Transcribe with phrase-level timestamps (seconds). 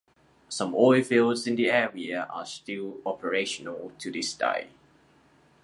[0.49, 4.71] Some oil fields in the area are still operational to this day.